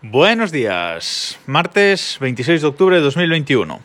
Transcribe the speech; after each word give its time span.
Buenos 0.00 0.52
días, 0.52 1.40
martes 1.46 2.18
26 2.20 2.60
de 2.60 2.68
octubre 2.68 2.94
de 2.94 3.02
2021. 3.02 3.80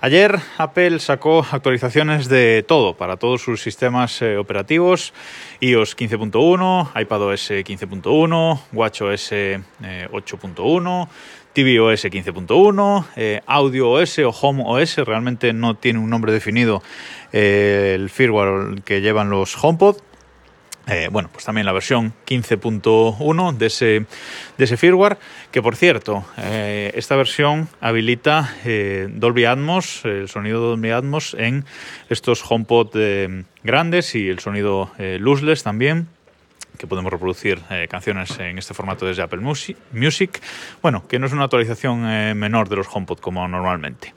Ayer 0.00 0.40
Apple 0.58 0.98
sacó 0.98 1.46
actualizaciones 1.48 2.28
de 2.28 2.64
todo 2.66 2.96
para 2.96 3.18
todos 3.18 3.42
sus 3.42 3.62
sistemas 3.62 4.20
eh, 4.20 4.36
operativos, 4.36 5.12
iOS 5.60 5.96
15.1, 5.96 7.00
iPadOS 7.00 7.50
15.1, 7.52 8.60
WatchOS 8.72 9.32
8.1, 9.32 11.08
tvOS 11.52 12.04
15.1, 12.04 13.42
AudioOS 13.46 14.18
o 14.18 14.30
HomeOS, 14.30 14.96
realmente 14.96 15.52
no 15.52 15.76
tiene 15.76 16.00
un 16.00 16.10
nombre 16.10 16.32
definido 16.32 16.82
eh, 17.32 17.92
el 17.94 18.10
firmware 18.10 18.82
que 18.82 19.00
llevan 19.00 19.30
los 19.30 19.56
HomePod. 19.62 19.98
Eh, 20.86 21.08
bueno, 21.10 21.30
pues 21.32 21.44
también 21.44 21.64
la 21.64 21.72
versión 21.72 22.12
15.1 22.26 23.56
de 23.56 23.66
ese, 23.66 24.06
de 24.58 24.64
ese 24.64 24.76
firmware, 24.76 25.16
que 25.50 25.62
por 25.62 25.76
cierto, 25.76 26.24
eh, 26.36 26.92
esta 26.94 27.16
versión 27.16 27.68
habilita 27.80 28.54
eh, 28.64 29.08
Dolby 29.10 29.46
Atmos, 29.46 30.04
el 30.04 30.28
sonido 30.28 30.60
Dolby 30.60 30.90
Atmos 30.90 31.34
en 31.38 31.64
estos 32.10 32.44
HomePod 32.46 32.96
grandes 33.62 34.14
y 34.14 34.28
el 34.28 34.40
sonido 34.40 34.90
lossless 34.98 35.62
también 35.62 36.08
que 36.78 36.86
podemos 36.88 37.12
reproducir 37.12 37.60
canciones 37.88 38.36
en 38.40 38.58
este 38.58 38.74
formato 38.74 39.06
desde 39.06 39.22
Apple 39.22 39.40
Music. 39.92 40.40
Bueno, 40.82 41.06
que 41.06 41.20
no 41.20 41.26
es 41.26 41.32
una 41.32 41.44
actualización 41.44 42.02
menor 42.36 42.68
de 42.68 42.76
los 42.76 42.88
HomePod 42.92 43.20
como 43.20 43.46
normalmente. 43.46 44.12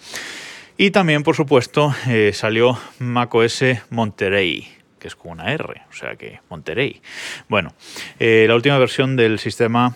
Y 0.76 0.90
también, 0.90 1.24
por 1.24 1.36
supuesto, 1.36 1.94
salió 2.34 2.78
macOS 3.00 3.64
Monterey 3.92 4.77
que 5.00 5.08
es 5.08 5.16
con 5.16 5.32
una 5.32 5.52
R, 5.52 5.82
o 5.90 5.94
sea 5.94 6.16
que 6.16 6.40
Monterrey. 6.50 7.02
Bueno, 7.48 7.74
eh, 8.20 8.46
la 8.48 8.56
última 8.56 8.78
versión 8.78 9.16
del 9.16 9.40
sistema 9.40 9.96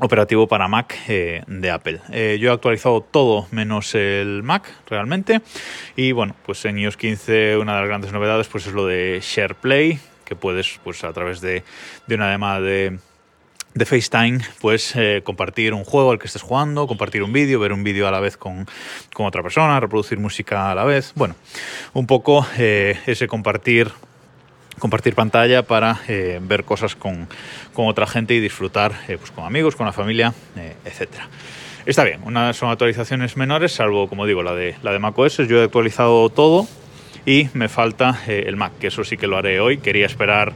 operativo 0.00 0.46
para 0.46 0.68
Mac 0.68 0.96
eh, 1.08 1.42
de 1.46 1.70
Apple. 1.70 2.00
Eh, 2.12 2.38
yo 2.40 2.50
he 2.50 2.52
actualizado 2.52 3.00
todo 3.00 3.48
menos 3.50 3.94
el 3.94 4.42
Mac 4.42 4.70
realmente 4.88 5.40
y 5.96 6.12
bueno, 6.12 6.36
pues 6.44 6.64
en 6.64 6.78
iOS 6.78 6.96
15 6.96 7.56
una 7.56 7.74
de 7.74 7.80
las 7.80 7.88
grandes 7.88 8.12
novedades 8.12 8.46
pues 8.48 8.66
es 8.66 8.72
lo 8.72 8.86
de 8.86 9.20
SharePlay, 9.22 9.98
que 10.24 10.36
puedes 10.36 10.78
pues 10.84 11.02
a 11.04 11.12
través 11.12 11.40
de, 11.40 11.64
una 12.08 12.30
llamada 12.30 12.60
de 12.60 12.98
de 13.74 13.84
FaceTime, 13.84 14.40
pues 14.60 14.94
compartir 15.22 15.72
un 15.72 15.84
juego 15.84 16.10
al 16.10 16.18
que 16.18 16.26
estés 16.26 16.42
jugando, 16.42 16.88
compartir 16.88 17.22
un 17.22 17.32
vídeo, 17.32 17.60
ver 17.60 17.72
un 17.72 17.84
vídeo 17.84 18.08
a 18.08 18.10
la 18.10 18.18
vez 18.18 18.36
con, 18.36 18.66
con, 19.12 19.26
otra 19.26 19.40
persona, 19.40 19.78
reproducir 19.78 20.18
música 20.18 20.72
a 20.72 20.74
la 20.74 20.84
vez. 20.84 21.12
Bueno, 21.14 21.36
un 21.92 22.06
poco 22.06 22.44
ese 22.56 23.28
compartir 23.28 23.92
compartir 24.78 25.14
pantalla 25.14 25.62
para 25.62 26.00
eh, 26.08 26.38
ver 26.42 26.64
cosas 26.64 26.94
con, 26.94 27.28
otra 27.74 28.06
gente 28.06 28.34
y 28.34 28.40
disfrutar 28.40 28.92
eh, 29.06 29.16
pues 29.18 29.30
con 29.30 29.44
amigos, 29.44 29.76
con 29.76 29.86
la 29.86 29.92
familia, 29.92 30.34
eh, 30.56 30.74
etcétera. 30.84 31.28
Está 31.86 32.04
bien, 32.04 32.20
una, 32.24 32.52
son 32.52 32.70
actualizaciones 32.70 33.36
menores, 33.36 33.72
salvo, 33.72 34.08
como 34.08 34.26
digo, 34.26 34.42
la 34.42 34.54
de, 34.54 34.76
la 34.82 34.92
de 34.92 34.98
macOS. 34.98 35.38
Yo 35.48 35.60
he 35.60 35.64
actualizado 35.64 36.28
todo 36.28 36.66
y 37.24 37.48
me 37.54 37.68
falta 37.68 38.20
el 38.26 38.56
Mac, 38.56 38.72
que 38.78 38.88
eso 38.88 39.04
sí 39.04 39.16
que 39.16 39.26
lo 39.26 39.38
haré 39.38 39.60
hoy. 39.60 39.78
Quería 39.78 40.06
esperar 40.06 40.52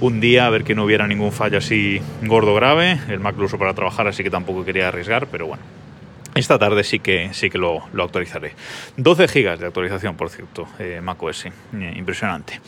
un 0.00 0.20
día 0.20 0.46
a 0.46 0.50
ver 0.50 0.64
que 0.64 0.74
no 0.74 0.84
hubiera 0.84 1.06
ningún 1.06 1.32
fallo 1.32 1.58
así 1.58 2.00
gordo 2.22 2.54
grave. 2.54 2.98
El 3.08 3.20
Mac 3.20 3.36
lo 3.36 3.44
uso 3.44 3.58
para 3.58 3.74
trabajar, 3.74 4.06
así 4.06 4.22
que 4.22 4.30
tampoco 4.30 4.64
quería 4.64 4.88
arriesgar, 4.88 5.26
pero 5.26 5.48
bueno. 5.48 5.62
Esta 6.34 6.58
tarde 6.58 6.84
sí 6.84 7.00
que, 7.00 7.30
sí 7.32 7.50
que 7.50 7.58
lo, 7.58 7.82
actualizaré. 7.98 8.52
12 8.96 9.26
GB 9.26 9.58
de 9.58 9.66
actualización, 9.66 10.16
por 10.16 10.30
cierto, 10.30 10.68
macOS. 11.02 11.46
impresionante. 11.72 12.60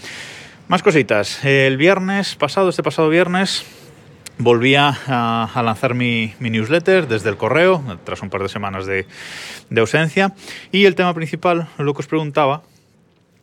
Más 0.72 0.82
cositas. 0.82 1.44
El 1.44 1.76
viernes 1.76 2.34
pasado, 2.34 2.70
este 2.70 2.82
pasado 2.82 3.10
viernes, 3.10 3.66
volví 4.38 4.74
a, 4.74 5.50
lanzar 5.54 5.92
mi, 5.92 6.32
newsletter 6.40 7.08
desde 7.08 7.28
el 7.28 7.36
correo, 7.36 7.84
tras 8.04 8.22
un 8.22 8.30
par 8.30 8.42
de 8.42 8.48
semanas 8.48 8.86
de, 8.86 9.04
ausencia. 9.76 10.32
Y 10.70 10.86
el 10.86 10.94
tema 10.94 11.12
principal, 11.12 11.68
lo 11.76 11.92
que 11.92 12.00
os 12.00 12.06
preguntaba, 12.06 12.62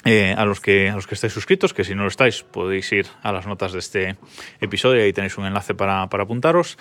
eh, 0.06 0.34
a, 0.36 0.44
los 0.46 0.60
que, 0.60 0.90
a 0.90 0.96
los 0.96 1.06
que 1.06 1.14
estáis 1.14 1.32
suscritos, 1.32 1.72
que 1.72 1.84
si 1.84 1.94
no 1.94 2.02
lo 2.02 2.08
estáis 2.08 2.42
podéis 2.42 2.92
ir 2.94 3.06
a 3.22 3.32
las 3.32 3.46
notas 3.46 3.74
de 3.74 3.80
este 3.80 4.16
episodio 4.60 5.04
ahí 5.04 5.14
tenéis 5.14 5.38
un 5.38 5.46
enlace 5.46 5.76
para 5.76 6.02
apuntaros. 6.02 6.80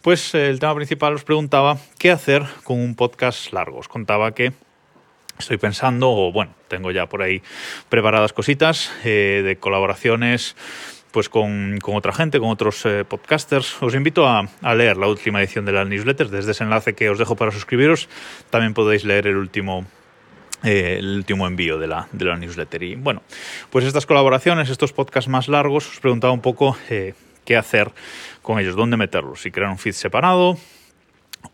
Pues 0.00 0.34
el 0.34 0.60
tema 0.60 0.74
principal 0.76 1.12
os 1.12 1.24
preguntaba 1.24 1.76
qué 1.98 2.10
hacer 2.10 2.44
con 2.64 2.80
un 2.80 2.94
podcast 2.94 3.52
largo. 3.52 3.76
Os 3.76 3.88
contaba 3.88 4.32
que 4.32 4.54
estoy 5.40 5.56
pensando, 5.56 6.10
o 6.10 6.32
bueno, 6.32 6.54
tengo 6.68 6.90
ya 6.90 7.06
por 7.06 7.22
ahí 7.22 7.42
preparadas 7.88 8.32
cositas 8.32 8.92
eh, 9.04 9.42
de 9.44 9.56
colaboraciones 9.56 10.56
pues 11.10 11.28
con, 11.28 11.80
otra 11.84 12.12
gente, 12.12 12.38
con 12.38 12.50
otros 12.50 12.86
eh, 12.86 13.04
podcasters. 13.04 13.82
Os 13.82 13.94
invito 13.96 14.28
a, 14.28 14.48
leer 14.76 14.96
la 14.96 15.08
última 15.08 15.40
edición 15.40 15.64
de 15.64 15.72
la 15.72 15.84
newsletter. 15.84 16.28
Desde 16.28 16.52
ese 16.52 16.62
enlace 16.62 16.94
que 16.94 17.10
os 17.10 17.18
dejo 17.18 17.34
para 17.34 17.50
suscribiros, 17.50 18.08
también 18.50 18.74
podéis 18.74 19.04
leer 19.04 19.26
el 19.26 19.36
último, 19.36 19.86
eh, 20.62 20.96
el 21.00 21.16
último 21.16 21.48
envío 21.48 21.78
de 21.78 21.88
la, 21.88 22.06
de 22.12 22.24
la 22.24 22.36
newsletter. 22.36 22.84
Y 22.84 22.94
bueno, 22.94 23.22
pues 23.70 23.84
estas 23.84 24.06
colaboraciones, 24.06 24.70
estos 24.70 24.92
podcasts 24.92 25.28
más 25.28 25.48
largos, 25.48 25.88
os 25.88 25.98
preguntaba 25.98 26.32
un 26.32 26.42
poco 26.42 26.76
qué 26.86 27.56
hacer 27.56 27.90
con 28.42 28.60
ellos, 28.60 28.76
dónde 28.76 28.96
meterlos, 28.96 29.40
si 29.40 29.50
crear 29.50 29.70
un 29.70 29.78
feed 29.78 29.94
separado, 29.94 30.58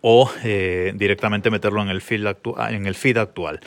o 0.01 0.31
eh, 0.45 0.93
directamente 0.95 1.51
meterlo 1.51 1.83
en 1.83 1.89
el 1.89 2.01
feed, 2.01 2.27
en 2.71 2.87
el 2.87 2.95
feed 2.95 3.17
actual. 3.19 3.61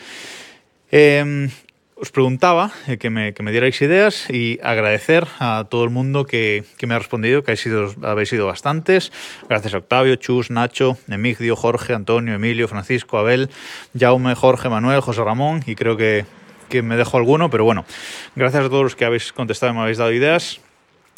Em, 0.92 1.50
os 1.96 2.12
preguntaba 2.12 2.72
eh, 2.88 2.98
que, 2.98 3.10
me, 3.10 3.34
que, 3.34 3.44
me, 3.44 3.52
dierais 3.52 3.82
ideas 3.82 4.30
y 4.30 4.58
agradecer 4.64 5.28
a 5.40 5.68
todo 5.70 5.84
el 5.84 5.90
mundo 5.90 6.26
que, 6.26 6.64
que 6.78 6.88
me 6.88 6.96
ha 6.96 7.00
respondido, 7.00 7.44
que 7.44 7.56
sido, 7.58 7.94
habéis 8.04 8.30
sido 8.30 8.48
bastantes. 8.48 9.12
Gracias 9.50 9.74
a 9.74 9.80
Octavio, 9.80 10.16
Chus, 10.16 10.50
Nacho, 10.50 10.98
Emigdio, 11.10 11.56
Jorge, 11.56 11.94
Antonio, 11.94 12.36
Emilio, 12.36 12.68
Francisco, 12.68 13.18
Abel, 13.18 13.50
Jaume, 13.98 14.34
Jorge, 14.36 14.70
Manuel, 14.70 15.02
José 15.02 15.24
Ramón 15.24 15.62
y 15.66 15.76
creo 15.76 15.98
que, 15.98 16.26
que 16.70 16.82
me 16.82 16.96
dejo 16.96 17.18
alguno, 17.18 17.50
pero 17.50 17.66
bueno, 17.66 17.84
gracias 18.36 18.66
a 18.66 18.70
todos 18.70 18.84
los 18.84 18.96
que 18.96 19.04
habéis 19.04 19.34
contestado 19.34 19.74
y 19.74 19.76
me 19.76 19.82
habéis 19.82 19.98
dado 19.98 20.14
ideas. 20.14 20.62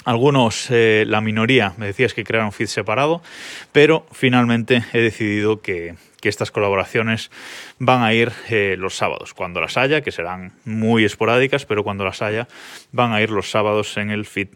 Algunos, 0.04 0.68
eh, 0.72 1.04
la 1.08 1.22
minoría, 1.22 1.74
me 1.78 1.86
decías 1.86 2.16
que 2.16 2.24
crearon 2.24 2.52
feed 2.52 2.66
separado, 2.66 3.22
pero 3.72 4.08
finalmente 4.12 4.84
he 4.94 5.00
decidido 5.00 5.62
que, 5.62 5.96
estas 6.24 6.52
colaboraciones 6.52 7.32
van 7.80 8.04
a 8.04 8.14
ir 8.14 8.32
eh, 8.48 8.76
los 8.78 8.96
sábados, 8.96 9.34
cuando 9.34 9.60
las 9.60 9.76
haya, 9.76 10.02
que 10.02 10.12
serán 10.12 10.54
muy 10.66 11.04
esporádicas, 11.04 11.66
pero 11.66 11.84
cuando 11.84 12.06
las 12.06 12.22
haya, 12.22 12.48
van 12.92 13.12
a 13.12 13.22
ir 13.22 13.32
los 13.32 13.50
sábados 13.50 13.98
en 13.98 14.12
el 14.12 14.26
feed 14.26 14.50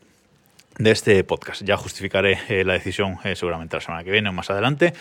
de 0.78 0.92
este 0.92 1.24
podcast. 1.24 1.64
Ya 1.64 1.76
justificaré 1.76 2.38
eh, 2.50 2.64
la 2.66 2.74
decisión 2.74 3.18
seguramente 3.34 3.78
la 3.78 3.82
semana 3.82 4.04
que 4.04 4.12
viene 4.12 4.30
o 4.30 4.32
más 4.32 4.52
adelante. 4.52 4.94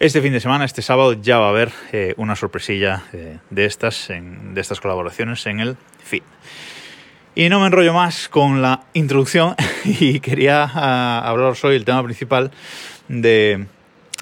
Este 0.00 0.20
fin 0.20 0.32
de 0.32 0.40
semana, 0.40 0.64
este 0.64 0.82
sábado, 0.82 1.12
ya 1.12 1.38
va 1.38 1.46
a 1.46 1.50
haber 1.50 1.70
una 2.16 2.34
sorpresilla 2.34 3.04
de, 3.12 3.64
estas, 3.64 4.08
de 4.08 4.60
estas 4.60 4.80
colaboraciones 4.80 5.46
en 5.46 5.60
el 5.60 5.76
feed. 6.02 6.24
Y 7.32 7.48
no 7.48 7.60
me 7.60 7.66
enrollo 7.66 7.94
más 7.94 8.28
con 8.28 8.60
la 8.60 8.82
introducción 8.92 9.54
y 9.84 10.18
quería 10.18 10.68
uh, 10.74 11.28
hablaros 11.28 11.64
hoy, 11.64 11.76
el 11.76 11.84
tema 11.84 12.02
principal 12.02 12.50
de, 13.06 13.66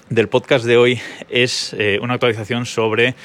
del 0.09 0.27
podcast 0.27 0.63
de 0.63 0.77
hoy 0.77 1.01
es 1.27 1.73
eh, 1.73 1.97
una 2.03 2.13
actualización 2.13 2.67
sobre 2.67 3.15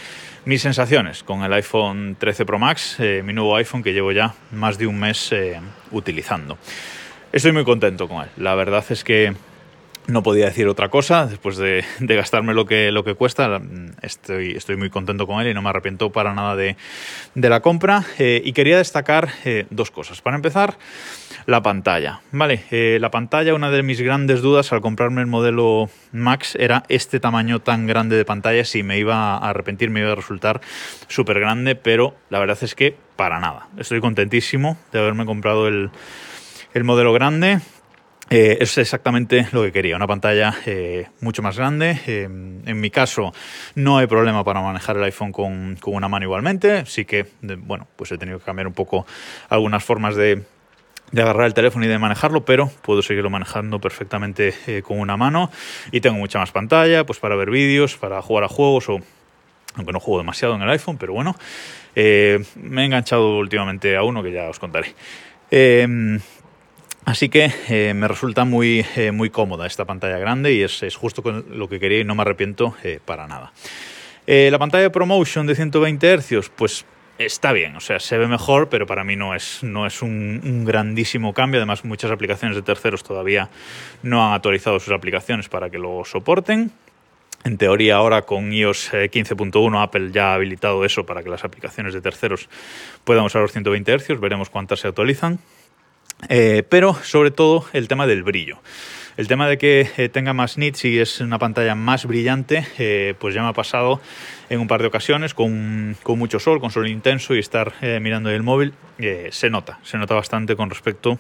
mis 0.47 0.63
sensaciones 0.63 1.23
con 1.23 1.43
el 1.43 1.53
iPhone 1.53 2.17
13 2.19 2.47
Pro 2.47 2.59
Max, 2.59 2.97
eh, 2.99 3.23
mi 3.23 3.35
nuevo 3.35 3.55
iPhone 3.57 3.83
que 3.83 3.93
llevo 3.93 4.11
ya 4.11 4.35
más 4.53 4.79
de 4.79 4.87
un 4.87 4.99
mes 4.99 5.33
eh, 5.33 5.61
utilizando. 5.91 6.57
Estoy 7.31 7.53
muy 7.53 7.65
contento 7.65 8.09
con 8.09 8.23
él. 8.23 8.31
La 8.39 8.55
verdad 8.55 8.85
es 8.89 9.05
que 9.05 9.35
no 10.07 10.23
podía 10.23 10.47
decir 10.47 10.69
otra 10.69 10.89
cosa 10.89 11.27
después 11.27 11.57
de, 11.57 11.85
gastarme 12.01 12.55
lo 12.55 12.67
que, 12.67 12.93
lo 12.93 13.05
que 13.05 13.15
cuesta. 13.15 13.61
Estoy, 14.03 14.53
estoy 14.53 14.77
muy 14.77 14.91
contento 14.91 15.27
con 15.27 15.41
él 15.41 15.49
y 15.49 15.55
no 15.55 15.63
me 15.63 15.71
arrepiento 15.71 16.11
para 16.11 16.35
nada 16.35 16.57
de, 16.57 16.77
la 17.35 17.61
compra. 17.61 18.05
Eh, 18.19 18.43
y 18.45 18.53
quería 18.53 18.79
destacar 18.79 19.31
eh, 19.45 19.67
dos 19.71 19.91
cosas. 19.91 20.21
Para 20.21 20.37
empezar, 20.37 20.77
la 21.47 21.63
pantalla. 21.63 22.21
Vale, 22.33 22.65
eh, 22.71 22.99
la 23.01 23.11
pantalla, 23.11 23.55
una 23.55 23.71
de 23.71 23.83
mis 23.83 24.01
grandes 24.01 24.43
dudas 24.43 24.73
al 24.73 24.81
comprarme 24.81 25.21
el 25.21 25.27
modelo 25.27 25.89
Max 26.13 26.57
era 26.59 26.85
este 26.89 27.21
tamaño 27.21 27.61
tan 27.61 27.87
grande 27.87 28.17
de 28.17 28.25
pantalla. 28.25 28.65
Si 28.65 28.83
me 28.83 28.99
iba 28.99 29.37
a 29.37 29.51
arrepentir, 29.51 29.91
me 29.91 30.01
iba 30.01 30.13
a 30.13 30.17
resultar 30.17 30.61
súper 31.09 31.41
grande, 31.41 31.75
pero 31.77 32.15
la 32.31 32.39
verdad 32.39 32.59
es 32.61 32.75
que 32.75 32.97
para 33.17 33.41
nada. 33.41 33.69
Estoy 33.79 34.01
contentísimo 34.01 34.77
de 34.93 34.99
haberme 34.99 35.25
comprado 35.25 35.69
el, 35.69 35.91
el 36.75 36.85
modelo 36.85 37.13
grande. 37.13 37.61
Eh, 38.31 38.57
es 38.61 38.79
exactamente 38.79 39.49
lo 39.53 39.63
que 39.63 39.73
quería, 39.73 39.97
una 39.97 40.07
pantalla 40.07 40.55
eh, 40.65 41.09
mucho 41.21 41.43
más 41.43 41.59
grande. 41.59 42.01
Eh, 42.07 42.25
en 42.25 42.81
mi 42.81 42.91
caso 42.91 43.35
no 43.75 43.99
hay 43.99 44.07
problema 44.07 44.43
para 44.45 44.63
manejar 44.63 44.97
el 44.97 45.05
iPhone 45.05 45.31
con, 45.31 45.77
una 45.85 46.09
mano 46.09 46.25
igualmente, 46.25 46.87
sí 46.87 47.05
que, 47.05 47.27
bueno, 47.43 47.87
pues 47.97 48.13
he 48.13 48.19
tenido 48.19 48.39
que 48.39 48.45
cambiar 48.45 48.67
un 48.67 48.73
poco 48.73 49.07
algunas 49.51 49.85
formas 49.85 50.17
de, 50.17 50.43
agarrar 51.13 51.47
el 51.47 51.55
teléfono 51.55 51.85
y 51.85 51.89
de 51.89 51.99
manejarlo, 51.99 52.45
pero 52.45 52.71
puedo 52.83 53.03
seguirlo 53.03 53.31
manejando 53.31 53.79
perfectamente 53.79 54.83
con 54.83 54.99
una 54.99 55.17
mano 55.17 55.51
y 55.93 56.01
tengo 56.01 56.17
mucha 56.17 56.39
más 56.39 56.51
pantalla, 56.51 57.05
pues 57.05 57.21
para 57.21 57.37
ver 57.37 57.51
vídeos, 57.51 57.97
para 57.97 58.21
jugar 58.23 58.45
a 58.45 58.49
juegos 58.49 58.89
o 58.89 58.99
aunque 59.77 59.93
no 59.93 60.01
juego 60.01 60.19
demasiado 60.19 60.55
en 60.55 60.63
el 60.63 60.71
iPhone, 60.71 60.99
pero 60.99 61.13
bueno, 61.13 61.37
me 61.95 62.03
he 62.83 62.85
enganchado 62.85 63.39
últimamente 63.39 63.97
a 63.97 64.03
uno 64.03 64.23
que 64.23 64.33
ya 64.33 64.49
os 64.49 64.59
contaré. 64.59 64.95
Así 67.05 67.29
que 67.29 67.53
eh, 67.69 67.93
me 67.95 68.09
resulta 68.09 68.45
muy, 68.45 68.85
eh, 68.97 69.13
muy 69.13 69.29
cómoda 69.29 69.67
esta 69.67 69.85
pantalla 69.85 70.17
grande 70.19 70.55
y 70.55 70.63
es, 70.63 70.83
es, 70.83 70.97
justo 70.97 71.23
con 71.23 71.45
lo 71.51 71.69
que 71.69 71.79
quería 71.79 72.01
y 72.01 72.05
no 72.05 72.15
me 72.15 72.23
arrepiento 72.23 72.75
eh, 72.83 72.99
para 73.05 73.27
nada. 73.27 73.53
la 74.27 74.59
pantalla 74.59 74.85
de 74.85 74.91
ProMotion 74.91 75.47
de 75.47 75.55
120 75.55 76.17
Hz, 76.19 76.49
pues 76.57 76.87
está 77.19 77.53
bien, 77.53 77.77
o 77.77 77.81
sea, 77.81 78.01
se 78.01 78.17
ve 78.17 78.27
mejor, 78.27 78.71
pero 78.71 78.87
para 78.87 79.05
mí 79.05 79.17
no 79.17 79.35
es, 79.35 79.63
no 79.63 79.87
es 79.87 80.01
un, 80.01 80.41
un, 80.43 80.65
grandísimo 80.65 81.35
cambio. 81.35 81.61
Además, 81.61 81.85
muchas 81.85 82.11
aplicaciones 82.11 82.57
de 82.57 82.63
terceros 82.63 83.05
todavía 83.05 83.51
no 84.03 84.27
han 84.27 84.33
actualizado 84.33 84.81
sus 84.81 84.95
aplicaciones 84.95 85.51
para 85.51 85.69
que 85.69 85.79
lo 85.79 86.05
soporten. 86.07 86.73
En 87.45 87.59
teoría 87.59 87.97
ahora 87.97 88.23
con 88.23 88.51
iOS 88.55 88.93
15.1 88.93 89.83
Apple 89.83 90.11
ya 90.11 90.31
ha 90.31 90.35
habilitado 90.35 90.83
eso 90.87 91.05
para 91.05 91.23
que 91.23 91.29
las 91.29 91.45
aplicaciones 91.45 91.93
de 91.93 92.01
terceros 92.01 92.49
puedan 93.05 93.27
usar 93.27 93.43
los 93.43 93.53
120 93.53 93.99
Hz, 93.99 94.19
veremos 94.19 94.49
cuántas 94.49 94.81
se 94.81 94.89
actualizan. 94.89 95.39
Eh, 96.29 96.63
pero 96.69 96.95
sobre 96.95 97.31
todo 97.31 97.67
el 97.73 97.89
tema 97.89 98.07
del 98.07 98.23
brillo. 98.23 98.59
El 99.17 99.29
tema 99.29 99.49
de 99.49 99.59
que 99.59 99.89
eh, 99.97 100.09
tenga 100.09 100.33
más 100.33 100.59
nits 100.59 100.85
y 100.85 100.99
es 100.99 101.21
una 101.21 101.39
pantalla 101.39 101.77
más 101.77 102.05
brillante, 102.05 102.67
eh, 102.79 103.15
pues 103.19 103.35
ya 103.35 103.43
me 103.43 103.49
ha 103.49 103.53
pasado 103.53 104.01
en 104.51 104.59
un 104.59 104.67
par 104.67 104.81
de 104.81 104.89
ocasiones 104.89 105.35
con, 105.35 105.97
con 106.03 106.19
mucho 106.19 106.41
sol, 106.41 106.61
con 106.61 106.71
sol 106.71 106.89
intenso 106.89 107.35
y 107.35 107.39
estar 107.39 107.75
mirando 108.01 108.31
el 108.31 108.43
móvil, 108.43 108.75
se 109.31 109.51
nota, 109.51 109.79
se 109.83 109.99
nota 109.99 110.15
bastante 110.15 110.57
con 110.57 110.69
respecto 110.69 111.19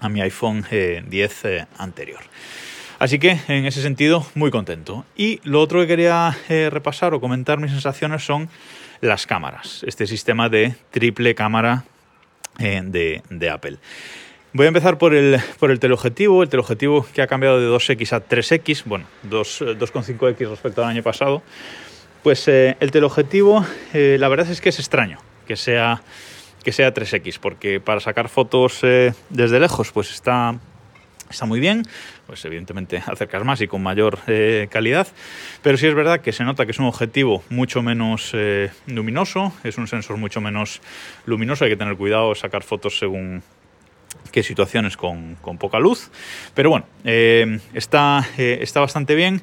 a 0.00 0.08
mi 0.08 0.22
iPhone 0.22 0.64
10 0.70 1.44
anterior. 1.78 2.20
Así 2.98 3.18
que 3.18 3.38
en 3.48 3.66
ese 3.66 3.82
sentido, 3.82 4.26
muy 4.34 4.50
contento. 4.50 5.04
Y 5.16 5.40
lo 5.44 5.60
otro 5.60 5.80
que 5.80 5.86
quería 5.86 6.36
repasar 6.48 7.14
o 7.14 7.20
comentar 7.20 7.58
mis 7.58 7.70
sensaciones 7.70 8.24
son 8.24 8.48
las 9.00 9.26
cámaras. 9.26 9.84
Este 9.86 10.06
sistema 10.06 10.48
de 10.48 10.74
triple 10.90 11.34
cámara 11.34 11.84
de, 12.60 13.22
de 13.30 13.50
Apple. 13.50 13.78
Voy 14.52 14.66
a 14.66 14.68
empezar 14.68 14.98
por 14.98 15.14
el, 15.14 15.40
por 15.60 15.70
el 15.70 15.78
teleobjetivo, 15.78 16.42
el 16.42 16.48
teleobjetivo 16.48 17.06
que 17.14 17.22
ha 17.22 17.28
cambiado 17.28 17.60
de 17.60 17.68
2X 17.68 18.12
a 18.12 18.28
3X, 18.28 18.82
bueno, 18.84 19.06
2,5X 19.28 20.48
respecto 20.48 20.82
al 20.82 20.90
año 20.90 21.04
pasado. 21.04 21.42
Pues 22.24 22.48
eh, 22.48 22.76
el 22.80 22.90
teleobjetivo, 22.90 23.64
eh, 23.94 24.16
la 24.18 24.28
verdad 24.28 24.50
es 24.50 24.60
que 24.60 24.70
es 24.70 24.78
extraño 24.80 25.20
que 25.46 25.54
sea, 25.54 26.02
que 26.64 26.72
sea 26.72 26.92
3X, 26.92 27.38
porque 27.40 27.80
para 27.80 28.00
sacar 28.00 28.28
fotos 28.28 28.80
eh, 28.82 29.14
desde 29.28 29.60
lejos, 29.60 29.92
pues 29.92 30.10
está, 30.10 30.58
está 31.30 31.46
muy 31.46 31.60
bien, 31.60 31.84
pues 32.26 32.44
evidentemente 32.44 32.98
acercas 33.06 33.44
más 33.44 33.60
y 33.60 33.68
con 33.68 33.82
mayor 33.82 34.18
calidad, 34.68 35.06
pero 35.62 35.78
sí 35.78 35.86
es 35.86 35.94
verdad 35.94 36.20
que 36.20 36.32
se 36.32 36.44
nota 36.44 36.66
que 36.66 36.72
es 36.72 36.78
un 36.78 36.86
objetivo 36.86 37.42
mucho 37.48 37.82
menos 37.82 38.34
luminoso, 38.86 39.52
es 39.64 39.78
un 39.78 39.86
sensor 39.86 40.16
mucho 40.16 40.40
menos 40.40 40.82
luminoso, 41.26 41.64
hay 41.64 41.70
que 41.70 41.76
tener 41.76 41.96
cuidado 41.96 42.34
sacar 42.34 42.62
fotos 42.62 42.98
según 42.98 43.42
que 44.30 44.42
situaciones 44.42 44.96
con, 44.96 45.36
poca 45.58 45.78
luz. 45.78 46.10
Pero 46.54 46.70
bueno, 46.70 46.86
eh, 47.04 47.60
está, 47.74 48.26
eh, 48.38 48.58
está 48.62 48.80
bastante 48.80 49.14
bien. 49.14 49.42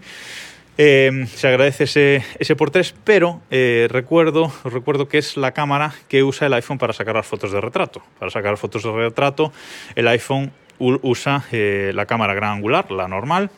Eh, 0.80 1.26
se 1.34 1.48
agradece 1.48 1.86
ese, 1.86 2.24
ese 2.38 2.56
por 2.56 2.70
3, 2.70 2.94
pero 3.04 3.42
recuerdo, 3.50 4.54
recuerdo 4.64 5.08
que 5.08 5.18
es 5.18 5.36
la 5.36 5.52
cámara 5.52 5.96
que 6.08 6.24
usa 6.24 6.46
el 6.46 6.54
iPhone 6.54 6.78
para 6.78 6.94
sacar 6.94 7.16
las 7.16 7.26
fotos 7.26 7.52
de 7.52 7.60
retrato. 7.60 8.04
Para 8.20 8.30
sacar 8.30 8.58
fotos 8.58 8.84
de 8.84 8.92
retrato, 8.92 9.52
el 9.96 10.08
iPhone 10.08 10.52
usa 10.80 11.44
la 11.52 12.06
cámara 12.06 12.34
gran 12.34 12.58
angular, 12.58 12.92
la 12.92 13.08
normal, 13.08 13.50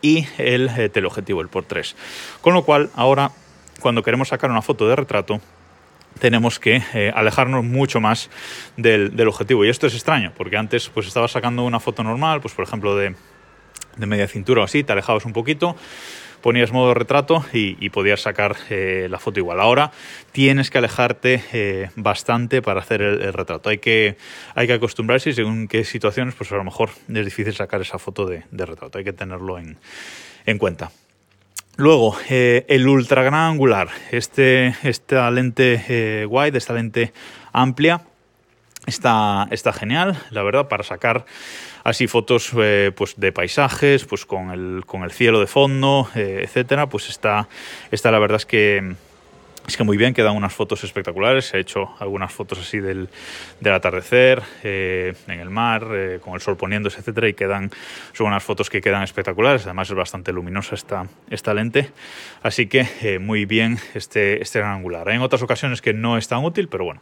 y 0.00 0.26
el 0.38 0.90
teleobjetivo, 0.90 1.40
el 1.40 1.48
por 1.48 1.64
3. 1.64 1.96
Con 2.40 2.54
lo 2.54 2.64
cual, 2.64 2.90
ahora, 2.94 3.30
cuando 3.80 4.02
queremos 4.02 4.28
sacar 4.28 4.50
una 4.50 4.62
foto 4.62 4.88
de 4.88 4.96
retrato, 4.96 5.40
tenemos 6.18 6.58
que 6.58 6.82
eh, 6.94 7.12
alejarnos 7.14 7.64
mucho 7.64 8.00
más 8.00 8.30
del, 8.76 9.26
objetivo. 9.26 9.64
Y 9.64 9.68
esto 9.68 9.86
es 9.86 9.94
extraño, 9.94 10.32
porque 10.36 10.56
antes 10.56 10.88
pues 10.88 11.06
estaba 11.06 11.28
sacando 11.28 11.64
una 11.64 11.80
foto 11.80 12.02
normal, 12.02 12.40
pues 12.40 12.54
por 12.54 12.64
ejemplo 12.64 12.96
de, 12.96 13.14
media 13.96 14.28
cintura 14.28 14.62
o 14.62 14.64
así, 14.64 14.84
te 14.84 14.92
alejabas 14.92 15.24
un 15.24 15.32
poquito, 15.32 15.76
ponías 16.42 16.72
modo 16.72 16.92
retrato 16.92 17.44
y, 17.52 17.88
podías 17.90 18.20
sacar 18.20 18.56
eh, 18.68 19.06
la 19.10 19.18
foto 19.18 19.38
igual. 19.38 19.60
Ahora 19.60 19.92
tienes 20.32 20.70
que 20.70 20.78
alejarte 20.78 21.42
eh, 21.52 21.90
bastante 21.96 22.60
para 22.60 22.80
hacer 22.80 23.00
el, 23.00 23.32
retrato. 23.32 23.70
Hay 23.70 23.78
que, 23.78 24.16
hay 24.54 24.66
que 24.66 24.74
acostumbrarse 24.74 25.30
y 25.30 25.32
según 25.34 25.68
qué 25.68 25.84
situaciones, 25.84 26.34
pues 26.34 26.50
a 26.52 26.56
lo 26.56 26.64
mejor 26.64 26.90
es 27.08 27.24
difícil 27.24 27.54
sacar 27.54 27.80
esa 27.80 27.98
foto 27.98 28.26
de, 28.26 28.42
retrato. 28.50 28.98
Hay 28.98 29.04
que 29.04 29.12
tenerlo 29.12 29.58
en, 29.58 29.78
en 30.44 30.58
cuenta. 30.58 30.90
Luego, 31.76 32.16
eh, 32.28 32.66
el 32.68 32.86
ultra 32.86 33.22
gran 33.22 33.52
angular, 33.52 33.88
este, 34.10 34.74
esta 34.82 35.30
lente 35.30 36.26
wide, 36.26 36.58
esta 36.58 36.74
lente 36.74 37.12
amplia, 37.52 38.02
está, 38.86 39.48
está 39.50 39.72
genial, 39.72 40.18
la 40.30 40.42
verdad, 40.42 40.68
para 40.68 40.84
sacar 40.84 41.24
así 41.84 42.06
fotos 42.06 42.52
eh, 42.56 42.92
pues 42.94 43.14
de 43.16 43.32
paisajes, 43.32 44.04
pues 44.04 44.26
con 44.26 44.50
el, 44.50 44.84
con 44.86 45.02
el 45.02 45.10
cielo 45.12 45.40
de 45.40 45.46
fondo, 45.46 46.08
etcétera, 46.14 46.88
pues 46.88 47.08
está, 47.08 47.48
está 47.90 48.10
la 48.10 48.18
verdad 48.18 48.36
es 48.36 48.46
que 48.46 48.94
es 49.66 49.76
que 49.76 49.84
muy 49.84 49.96
bien, 49.96 50.12
quedan 50.12 50.36
unas 50.36 50.52
fotos 50.52 50.82
espectaculares. 50.82 51.54
He 51.54 51.60
hecho 51.60 51.94
algunas 52.00 52.32
fotos 52.32 52.58
así 52.58 52.80
del, 52.80 53.08
del 53.60 53.72
atardecer, 53.72 54.42
eh, 54.64 55.14
en 55.28 55.40
el 55.40 55.50
mar, 55.50 55.86
eh, 55.92 56.18
con 56.22 56.34
el 56.34 56.40
sol 56.40 56.56
poniéndose, 56.56 57.00
etcétera, 57.00 57.28
y 57.28 57.34
quedan, 57.34 57.70
son 58.12 58.26
unas 58.26 58.42
fotos 58.42 58.68
que 58.68 58.80
quedan 58.80 59.02
espectaculares. 59.02 59.64
Además, 59.64 59.88
es 59.88 59.94
bastante 59.94 60.32
luminosa 60.32 60.74
esta, 60.74 61.06
esta 61.30 61.54
lente. 61.54 61.90
Así 62.42 62.66
que 62.66 62.86
eh, 63.02 63.18
muy 63.18 63.44
bien 63.44 63.78
este, 63.94 64.42
este 64.42 64.58
gran 64.58 64.72
angular. 64.72 65.08
Hay 65.08 65.16
en 65.16 65.22
otras 65.22 65.42
ocasiones 65.42 65.80
que 65.80 65.92
no 65.92 66.18
es 66.18 66.26
tan 66.26 66.44
útil, 66.44 66.68
pero 66.68 66.84
bueno, 66.84 67.00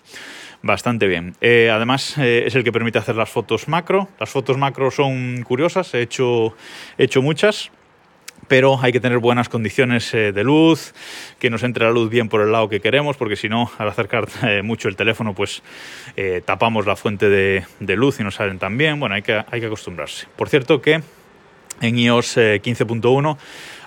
bastante 0.63 1.07
bien. 1.07 1.35
además, 1.41 2.19
es 2.19 2.55
el 2.55 2.63
que 2.63 2.73
permite 2.73 2.99
hacer 2.99 3.17
las 3.17 3.31
fotos 3.31 3.69
macro. 3.69 4.09
Las 4.19 4.29
fotos 4.29 4.59
macro 4.59 4.91
son 4.91 5.43
curiosas, 5.43 5.95
he 5.95 6.03
hecho, 6.03 6.55
he 6.99 7.05
hecho 7.05 7.23
muchas 7.23 7.71
pero 8.51 8.81
hay 8.83 8.91
que 8.91 8.99
tener 8.99 9.19
buenas 9.19 9.49
condiciones 9.49 10.13
eh, 10.13 10.33
de 10.33 10.43
luz, 10.43 10.93
que 11.39 11.51
nos 11.51 11.63
entre 11.63 11.85
la 11.85 11.93
luz 11.93 12.11
bien 12.11 12.29
por 12.29 12.41
el 12.41 12.51
lado 12.51 12.69
que 12.69 12.81
queremos, 12.81 13.17
porque 13.17 13.37
si 13.37 13.49
no, 13.49 13.71
al 13.79 13.89
acercar 13.89 14.27
eh, 14.43 14.63
mucho 14.63 14.89
el 14.89 14.97
teléfono, 14.97 15.37
pues 15.37 15.63
eh, 16.17 16.43
tapamos 16.45 16.85
la 16.85 16.97
fuente 16.97 17.29
de, 17.29 17.65
luz 17.79 18.19
y 18.19 18.25
no 18.25 18.33
salen 18.33 18.59
tan 18.59 18.77
bien. 18.77 18.99
Bueno, 18.99 19.15
hay 19.15 19.23
que, 19.23 19.41
hay 19.49 19.61
que 19.61 19.67
acostumbrarse. 19.67 20.27
Por 20.35 20.49
cierto 20.49 20.83
que 20.83 21.01
en 21.81 21.97
iOS 21.97 22.39
15.1 22.39 23.37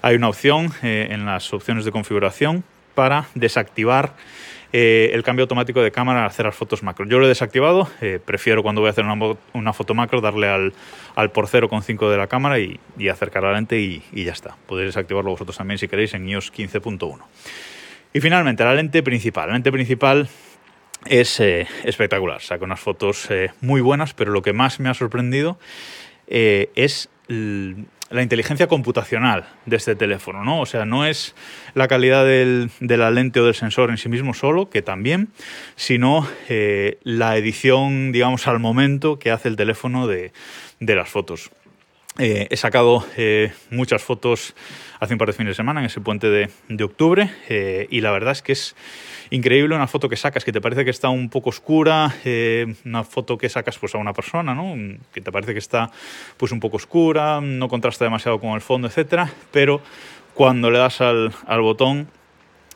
hay 0.01 0.15
una 0.15 0.30
opción 0.30 0.71
en 0.81 1.25
las 1.25 1.54
opciones 1.54 1.83
de 1.83 1.92
configuración 1.92 2.63
para 2.95 3.25
desactivar 3.36 4.13
eh, 4.75 5.12
el 5.14 5.22
cambio 5.22 5.44
automático 5.44 5.84
de 5.84 5.92
cámara 5.92 6.22
al 6.22 6.25
hacer 6.25 6.48
las 6.48 6.56
fotos 6.56 6.81
macro. 6.81 7.06
Yo 7.06 7.20
lo 7.20 7.25
he 7.25 7.30
desactivado, 7.30 7.88
eh, 8.02 8.20
prefiero 8.24 8.64
cuando 8.64 8.81
voy 8.81 8.88
a 8.88 8.90
hacer 8.90 9.06
una, 9.06 9.72
foto 9.74 9.94
macro 9.94 10.20
darle 10.20 10.50
al, 10.50 10.74
al 11.13 11.30
por 11.30 11.46
0,5 11.46 12.10
de 12.10 12.18
la 12.18 12.25
cámara 12.25 12.58
y, 12.58 12.80
acercar 13.08 13.44
la 13.44 13.53
lente 13.53 13.80
y, 13.80 14.01
ya 14.12 14.32
está. 14.32 14.58
Podéis 14.65 14.88
desactivarlo 14.88 15.30
vosotros 15.30 15.56
también 15.56 15.77
si 15.77 15.88
queréis 15.88 16.15
en 16.15 16.27
iOS 16.27 16.51
15.1. 16.51 17.20
Y 18.13 18.20
finalmente, 18.20 18.63
la 18.63 18.74
lente 18.74 19.03
principal. 19.03 19.50
La 19.50 19.53
lente 19.53 19.72
principal 19.72 20.27
es 21.06 21.39
eh, 21.39 21.68
espectacular, 21.84 22.42
saca 22.42 22.65
unas 22.65 22.80
fotos 22.80 23.30
muy 23.62 23.82
buenas, 23.82 24.15
pero 24.15 24.32
lo 24.32 24.42
que 24.42 24.53
más 24.53 24.80
me 24.80 24.89
ha 24.89 24.96
sorprendido 24.96 25.60
es 26.25 27.10
la 28.13 28.22
inteligencia 28.22 28.67
computacional 28.67 29.48
de 29.65 29.75
este 29.75 29.96
teléfono, 29.96 30.43
¿no? 30.43 30.62
O 30.62 30.67
sea, 30.67 30.86
no 30.86 31.03
es 31.03 31.34
la 31.74 31.88
calidad 31.88 32.24
de 32.25 32.98
la 32.98 33.10
lente 33.10 33.39
o 33.39 33.46
del 33.46 33.55
sensor 33.55 33.89
en 33.89 33.98
sí 33.98 34.08
mismo 34.08 34.36
solo, 34.36 34.70
que 34.70 34.84
también, 34.84 35.29
sino 35.75 36.27
eh, 36.48 37.00
la 37.01 37.38
edición, 37.38 38.12
digamos, 38.12 38.48
al 38.48 38.60
momento 38.60 39.17
que 39.17 39.32
hace 39.32 39.50
el 39.50 39.55
teléfono 39.55 40.05
de 40.08 40.32
las 40.79 41.10
fotos. 41.10 41.50
Eh, 42.20 42.48
he 42.51 42.58
sacado 42.58 43.03
eh, 43.17 43.51
muchas 43.72 44.03
fotos 44.03 44.53
hace 45.00 45.13
un 45.13 45.17
par 45.17 45.29
de 45.29 45.34
fines 45.34 45.51
de 45.51 45.55
semana 45.55 45.79
en 45.79 45.88
ese 45.88 46.00
puente 46.00 46.29
de, 46.29 46.84
octubre 46.84 47.29
y 47.89 48.01
la 48.01 48.12
verdad 48.12 48.34
es 48.34 48.43
que 48.43 48.51
es 48.51 48.75
increíble 49.32 49.75
una 49.75 49.88
foto 49.88 50.10
que 50.10 50.15
sacas 50.15 50.46
que 50.46 50.51
te 50.51 50.62
parece 50.62 50.86
que 50.86 50.91
está 50.91 51.10
un 51.10 51.29
poco 51.29 51.50
oscura, 51.50 52.13
eh, 52.24 52.75
una 52.86 53.03
foto 53.03 53.36
que 53.36 53.50
sacas 53.50 53.79
pues 53.79 53.96
a 53.96 53.98
una 53.98 54.13
persona, 54.13 54.53
¿no? 54.53 54.75
que 55.12 55.22
te 55.22 55.32
parece 55.32 55.53
que 55.53 55.60
está 55.60 55.89
pues 56.38 56.51
un 56.51 56.60
poco 56.60 56.77
oscura, 56.77 57.41
no 57.41 57.67
contrasta 57.67 58.05
demasiado 58.05 58.39
con 58.39 58.51
el 58.51 58.62
fondo, 58.62 58.88
etcétera, 58.88 59.32
pero 59.51 59.82
cuando 60.36 60.70
le 60.70 60.77
das 60.77 61.01
al 61.01 61.62
botón 61.62 62.08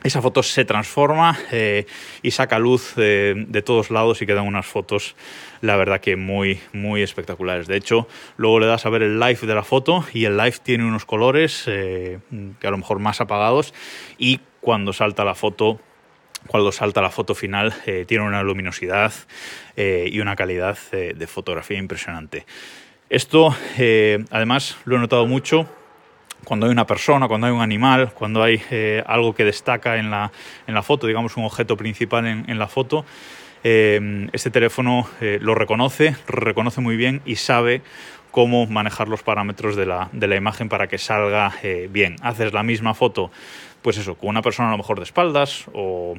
esa 0.02 0.22
foto 0.22 0.42
se 0.42 0.64
transforma 0.64 1.36
eh, 1.50 1.86
y 2.22 2.30
saca 2.30 2.58
luz 2.58 2.94
de 2.94 3.62
todos 3.64 3.90
lados 3.90 4.22
y 4.22 4.26
quedan 4.26 4.46
unas 4.46 4.66
fotos, 4.66 5.16
la 5.60 5.76
verdad 5.76 6.00
que 6.00 6.16
muy, 6.16 6.60
muy 6.72 7.02
espectaculares. 7.02 7.66
De 7.66 7.76
hecho, 7.76 8.06
luego 8.36 8.60
le 8.60 8.66
das 8.66 8.86
a 8.86 8.90
ver 8.90 9.02
el 9.02 9.18
live 9.18 9.40
de 9.40 9.54
la 9.54 9.64
foto 9.64 10.04
y 10.12 10.24
el 10.24 10.36
live 10.36 10.56
tiene 10.62 10.84
unos 10.84 11.04
colores 11.04 11.64
eh, 11.66 12.18
que 12.60 12.66
a 12.66 12.70
lo 12.70 12.78
mejor 12.78 13.00
más 13.00 13.20
apagados 13.20 13.74
y 14.18 14.40
cuando 14.60 14.92
salta 14.92 15.24
la 15.24 15.34
foto 15.34 15.80
cuando 16.46 16.72
salta 16.72 17.02
la 17.02 17.10
foto 17.10 17.34
final 17.34 17.74
eh, 17.86 18.04
tiene 18.06 18.24
una 18.24 18.42
luminosidad 18.42 19.12
eh, 19.76 20.08
y 20.10 20.20
una 20.20 20.36
calidad 20.36 20.78
eh, 20.92 21.14
de 21.16 21.26
fotografía 21.26 21.78
impresionante. 21.78 22.46
Esto, 23.10 23.56
además, 24.30 24.76
lo 24.84 24.96
he 24.96 24.98
notado 24.98 25.26
mucho 25.26 25.66
cuando 26.44 26.66
hay 26.66 26.72
una 26.72 26.86
persona, 26.86 27.28
cuando 27.28 27.46
hay 27.46 27.52
un 27.52 27.60
animal, 27.60 28.12
cuando 28.12 28.42
hay 28.42 28.62
algo 29.06 29.34
que 29.34 29.44
destaca 29.44 29.98
en 29.98 30.10
la, 30.10 30.32
en 30.66 30.74
la, 30.74 30.82
foto, 30.82 31.06
digamos 31.06 31.36
un 31.36 31.44
objeto 31.44 31.76
principal 31.76 32.26
en, 32.26 32.58
la 32.58 32.68
foto. 32.68 33.04
este 33.62 34.50
teléfono 34.50 35.08
lo 35.20 35.54
reconoce, 35.54 36.16
reconoce 36.26 36.80
muy 36.80 36.96
bien 36.96 37.20
y 37.26 37.36
sabe 37.36 37.82
cómo 38.30 38.66
manejar 38.66 39.08
los 39.08 39.22
parámetros 39.22 39.76
de 39.76 39.86
la, 39.86 40.08
de 40.12 40.26
la 40.26 40.36
imagen 40.36 40.68
para 40.68 40.86
que 40.86 40.98
salga 40.98 41.52
bien. 41.90 42.16
Haces 42.22 42.52
la 42.52 42.62
misma 42.62 42.94
foto, 42.94 43.30
pues 43.82 43.98
eso, 43.98 44.14
con 44.14 44.30
una 44.30 44.42
persona 44.42 44.68
a 44.68 44.72
lo 44.72 44.78
mejor 44.78 44.98
de 44.98 45.04
espaldas 45.04 45.66
o 45.74 46.14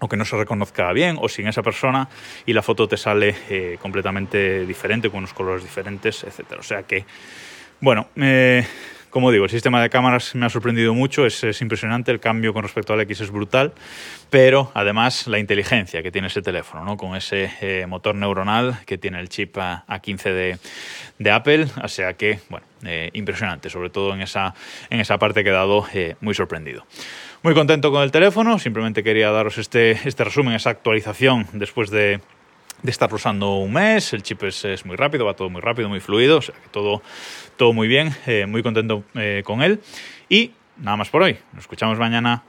o 0.00 0.08
que 0.08 0.16
no 0.16 0.24
se 0.24 0.36
reconozca 0.36 0.92
bien, 0.92 1.18
o 1.20 1.28
sin 1.28 1.48
esa 1.48 1.62
persona, 1.62 2.08
y 2.46 2.52
la 2.52 2.62
foto 2.62 2.86
te 2.88 2.96
sale 2.96 3.34
eh, 3.48 3.78
completamente 3.80 4.64
diferente, 4.66 5.10
con 5.10 5.18
unos 5.18 5.34
colores 5.34 5.62
diferentes, 5.62 6.24
etc. 6.24 6.52
O 6.58 6.62
sea 6.62 6.84
que, 6.84 7.04
bueno, 7.80 8.08
eh, 8.16 8.66
como 9.10 9.30
digo, 9.30 9.44
el 9.44 9.50
sistema 9.50 9.82
de 9.82 9.90
cámaras 9.90 10.34
me 10.34 10.46
ha 10.46 10.50
sorprendido 10.50 10.94
mucho, 10.94 11.26
es, 11.26 11.60
impresionante, 11.60 12.10
el 12.10 12.20
cambio 12.20 12.52
con 12.52 12.62
respecto 12.62 12.92
al 12.92 13.00
X 13.02 13.22
es 13.22 13.30
brutal, 13.30 13.72
pero 14.30 14.70
además 14.74 15.26
la 15.26 15.38
inteligencia 15.38 16.02
que 16.02 16.10
tiene 16.10 16.28
ese 16.28 16.42
teléfono, 16.42 16.84
¿no? 16.84 16.96
con 16.96 17.16
ese 17.16 17.50
eh, 17.60 17.86
motor 17.86 18.14
neuronal 18.14 18.78
que 18.86 18.98
tiene 18.98 19.20
el 19.20 19.28
chip 19.28 19.56
A15 19.56 20.58
de, 21.18 21.30
Apple, 21.30 21.66
o 21.82 21.88
sea 21.88 22.14
que, 22.14 22.40
bueno, 22.48 22.66
impresionante, 23.12 23.70
sobre 23.70 23.90
todo 23.90 24.14
en 24.14 24.22
esa, 24.22 24.54
en 24.90 25.00
esa 25.00 25.18
parte 25.18 25.40
he 25.40 25.44
quedado 25.44 25.86
muy 26.20 26.34
sorprendido. 26.34 26.86
Muy 27.42 27.54
contento 27.54 27.92
con 27.92 28.02
el 28.02 28.10
teléfono, 28.10 28.58
simplemente 28.58 29.04
quería 29.04 29.30
daros 29.30 29.58
este, 29.58 29.92
este 29.92 30.24
resumen, 30.24 30.54
esa 30.54 30.70
actualización 30.70 31.46
después 31.52 31.90
de, 31.90 32.20
de 32.82 32.90
estar 32.90 33.12
usando 33.12 33.56
un 33.56 33.72
mes. 33.72 34.12
El 34.12 34.22
chip 34.22 34.42
es, 34.44 34.84
muy 34.84 34.96
rápido, 34.96 35.24
va 35.24 35.34
todo 35.34 35.50
muy 35.50 35.60
rápido, 35.60 35.88
muy 35.88 36.00
fluido, 36.00 36.38
o 36.38 36.42
sea 36.42 36.54
todo, 36.70 37.02
todo 37.56 37.72
muy 37.72 37.88
bien, 37.88 38.14
eh, 38.26 38.46
muy 38.46 38.62
contento 38.62 39.04
eh, 39.14 39.42
con 39.44 39.62
él. 39.62 39.80
Y 40.28 40.52
nada 40.76 40.96
más 40.96 41.10
por 41.10 41.22
hoy, 41.22 41.38
nos 41.52 41.62
escuchamos 41.62 41.98
mañana. 41.98 42.44